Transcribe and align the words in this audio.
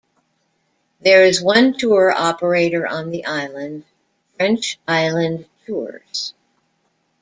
There 1.01 1.23
is 1.23 1.43
one 1.43 1.77
tour 1.77 2.11
operator 2.11 2.87
on 2.87 3.11
the 3.11 3.23
island, 3.25 3.85
French 4.35 4.79
Island 4.87 5.45
Tours. 5.67 6.33